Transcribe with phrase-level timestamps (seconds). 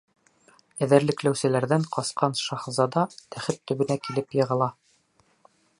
[0.85, 3.05] Эҙәрлекләүселәрҙән ҡасҡан шаһзадә
[3.37, 4.75] тәхет төбөнә килеп йығыла.